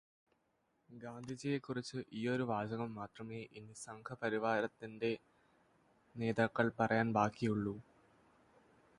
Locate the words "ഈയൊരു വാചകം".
2.11-2.95